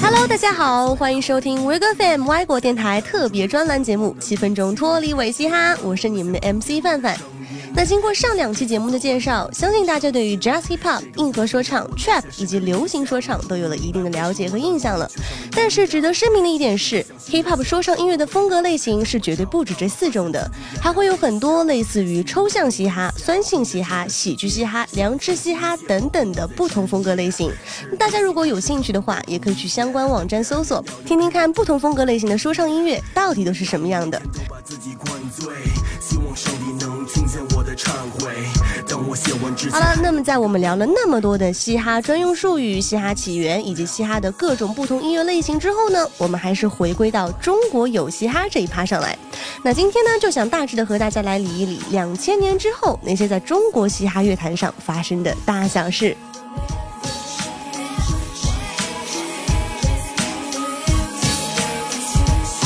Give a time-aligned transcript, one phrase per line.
[0.00, 7.16] Hello，大家好，欢迎收听 w 歌 FM 外国电台特别专栏节目《七分钟脱离伪嘻哈》，我是你们的 MC 范范。
[7.78, 15.08] 那经过上两期节目的介绍，相信大家对于 Jazz Hip Hop、硬核说唱、Trap 以及流行说唱都有了一定的了解和印象了。
[15.52, 20.50] 但是值得声明的一点是，Hip Hop 说唱音乐的风格类型是绝对不止这四种的，
[20.82, 27.48] 还会有很多类似于抽象嘻哈、酸性嘻哈、喜剧嘻哈、良知嘻哈等等的不同风格类型。
[27.96, 34.20] 大家如果有兴趣的话，也可以去相关网站搜索，听听看不同风格类型的说唱音乐到底都是什么样的。
[34.48, 35.54] 把自己灌醉，
[36.00, 37.57] 希望上帝能听见我
[39.70, 49.16] 好了，那么在我们聊了那么多的嘻哈专用术语、嘻哈起源以及嘻哈的各种不同音乐类型之后呢，我们还是回归到中国有嘻哈这一趴上来。
[49.62, 56.16] 那今天呢，就想大致的和大家来理一理两千年之后那些在中国嘻哈乐坛上发生的大小事。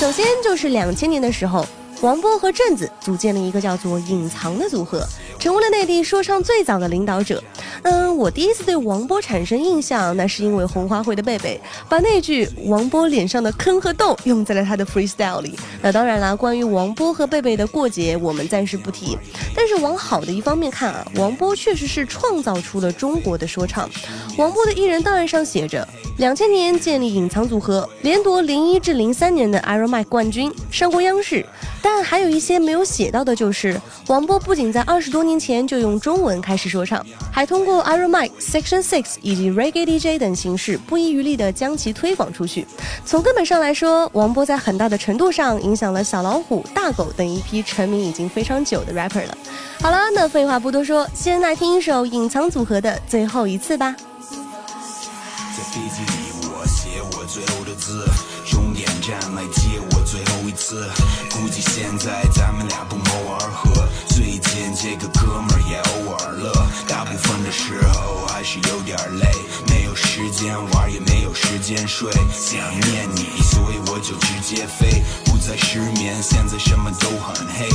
[0.00, 1.66] 首先就是两千年的时候。
[2.04, 5.02] 王波和镇子组建了一个叫做“隐藏”的组合，
[5.38, 7.42] 成为了内地说唱最早的领导者。
[7.80, 15.58] 嗯，我第一次对王波产生印象，那是因为红花会的贝贝把那句“王波脸上的坑和痘”用在了他的 freestyle 里。
[15.80, 19.16] 那当然啦，关于王波和贝贝的过节，我们暂时不提。
[19.56, 23.88] 但是往好的一方面看啊，王波确实是创造出了中国的说唱。
[24.36, 25.88] 王波的艺人档案上写着，
[26.18, 31.44] 两千年建立隐藏组合，连夺零一至零三年的 Iron Mike 冠军，上过央视。
[31.82, 42.64] 但还有一些没有写到的，就是王波不仅在二十多年前就用中文开始说唱，还通过 Iron Mike、Section Six 以及 Reggae DJ 等形式，不遗余力地将其推广出去。
[43.04, 49.36] 从根本上来说，王波在很大的程度上影响了小老虎、大狗等一批成名已经非常久的 rapper 了。
[49.80, 53.94] 好了，那废话不多说，先来听一首隐藏组合的《最后一次》吧。
[55.74, 58.08] 飞机里，我写我最后的字。
[58.48, 60.88] 终点站，来接我最后一次。
[61.32, 66.52] 估计现在咱们俩不谋而合，最近这个哥们儿也偶尔乐，
[66.86, 69.26] 大部分的时候还是有点累，
[69.66, 72.60] 没有时间玩也没有时间睡，想
[72.92, 77.68] 念你，所以我就直接飞，不再失眠，现在什么都很黑，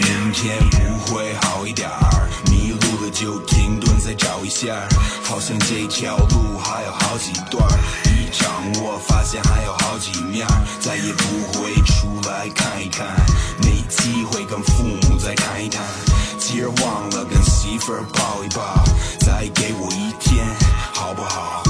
[0.00, 4.88] 明天不会好一点儿，迷路了就停顿再找一下，
[5.28, 7.66] 好像这条路还有好几段。
[8.04, 8.48] 一掌
[8.80, 10.46] 握，发现还有好几面，
[10.80, 13.06] 再也不会出来看一看，
[13.60, 15.82] 没机会跟父母再谈一谈，
[16.38, 18.84] 今儿忘了跟媳妇儿抱一抱，
[19.18, 20.46] 再给我一天，
[20.94, 21.62] 好不好？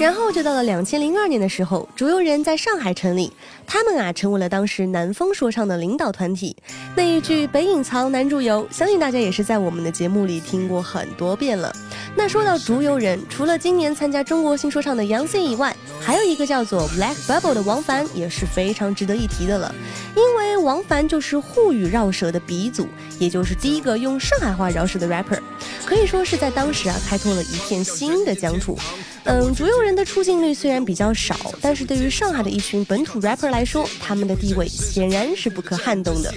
[0.00, 3.32] 然后就到了两千零二年的时候，竹游人在上海成立，
[3.66, 6.56] 他们啊成为了当时南方说唱的领导团体。
[6.94, 11.74] 那一句“北隐藏，南竹游”，相信大家也是在我们的节目里听过很多遍了。
[12.14, 19.74] 那说到竹游人，除了今年参加中国新说唱的杨 C 以外，还有一个叫做 Black Bubble 的王凡也是非常值得一提的了。
[20.14, 22.88] 因为王凡就是沪语绕舌的鼻祖，
[23.18, 25.38] 也就是第一个用上海话饶舌的 rapper，
[25.84, 28.78] 可以说是在当时啊开拓了一片新的疆土。
[29.24, 36.32] 嗯，竹游人的出镜率虽然比较少，但是对于上海的一群本土 rapper 来说，他们的地位显然是不可撼动的。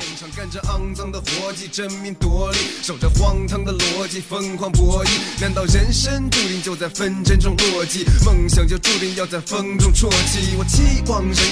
[8.25, 10.57] 梦想就注定要在风中啜泣？
[10.57, 10.65] 我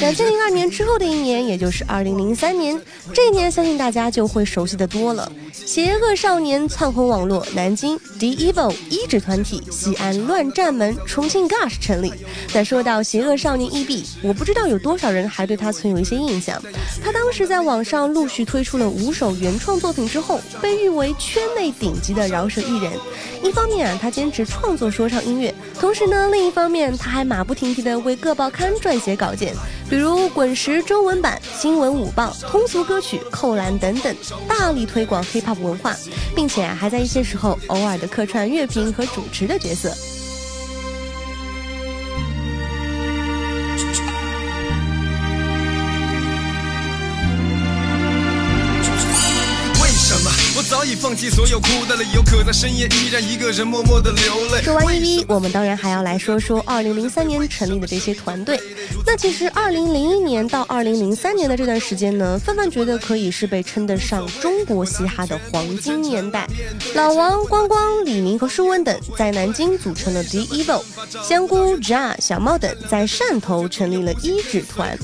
[0.01, 2.79] 两千零二年之后的一年，也就是二零零三年，年
[3.13, 5.31] 这一年相信大家就会熟悉的多了。
[5.53, 10.95] 邪恶少年窜红网络，南京 D Evil 一指团体，西安乱战门。
[11.07, 12.13] 重庆 Gush 成立。
[12.53, 16.61] 但说到邪恶少年 EB，我不知道有多少人还对他存有一些印象。
[17.03, 22.91] 他当时在网上陆续推出了五首原创作品之后，被誉为圈内顶级的饶舌艺人。
[23.41, 29.53] 一方面啊，他坚持创作说唱音乐，同时呢，另一方面他还马不停蹄地为各报刊撰写稿件，
[29.89, 34.15] 比如《滚石》中文版、《新闻午报》、通俗歌曲、扣篮等等，
[34.47, 35.95] 大力推广 hiphop 文化，
[36.35, 39.95] 并且还在一些时候偶尔的客串乐评和主持的角色。
[50.59, 54.61] 我早已放弃所有哭的理由，可在深夜依然一个人默默的流泪。
[54.61, 58.59] 说完一一，我们当然还要来说说二零零三年成立的这些团队。
[59.05, 66.45] 那其实二零零一年到二零零三年的这段时间呢，范范觉得可以是被称得上中国嘻哈的黄金年代。
[66.93, 70.83] 老王、光光、李明和舒文等在南京组成了 The Evil，
[71.23, 74.97] 香菇、Ja、小茂等在汕头成立了一指团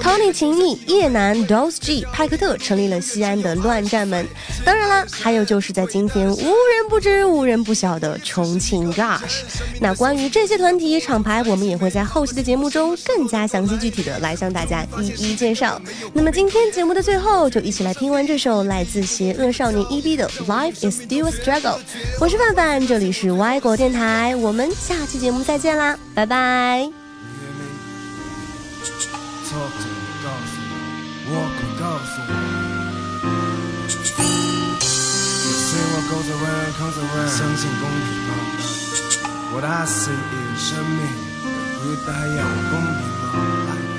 [0.00, 4.24] ，Tony、秦毅、叶楠、Dos G、派克特成立了西安的乱战门。
[4.64, 4.91] 当然。
[5.10, 9.42] 还有就是在今天无人不知、无人不晓的重庆 Gush。
[9.80, 15.80] 那关于这些团体厂牌，我们也会在后期的节目中更加详细具体的来向大家一一介绍。
[16.12, 21.78] 那么今天节目的最后，就一起来听完这首来自邪恶少年 EB 的 Life Is Still a Struggle。
[22.20, 26.90] 我是范范，这里是歪国电台，我们下期节目再见啦，拜拜。
[36.90, 38.34] 相信公平吗
[39.52, 40.98] ？What I see is 生命
[41.80, 43.06] 不带要公平
[43.66, 43.91] 吗？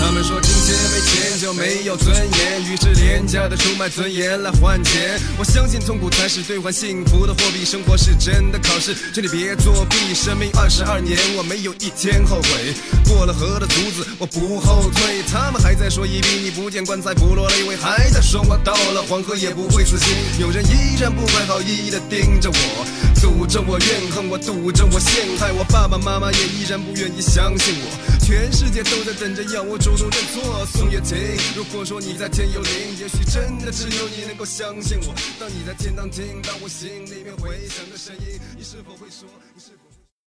[0.00, 5.18] 他们说金钱没钱就没有尊严，于是廉价的出卖尊严来换钱。
[5.38, 10.14] 我相信痛苦才是兑换幸福的货币，生活是真的考试，请你别作弊。
[10.14, 12.74] 生命二十二年，我没有一天后悔。
[13.08, 15.22] 过了河的卒子，我不后退。
[15.30, 20.14] 他们还在说一笔你不见棺材不落泪，我还在说我到了黄河也不会死心。
[20.38, 22.86] 有人依然不怀好意的盯着我，
[23.20, 25.64] 堵着我怨恨我，堵着我陷害我。
[25.64, 28.13] 爸爸妈妈也依然不愿意相信我。
[28.24, 30.64] 全世界都在等着要我主动认错。
[30.64, 31.14] 宋岳庭，
[31.54, 35.14] 如果说你在天有灵，也许真的只有你能够相信我。
[35.38, 39.28] 当你在天堂听到我心里面回响的声音，你是否会说？
[39.54, 39.72] 你是？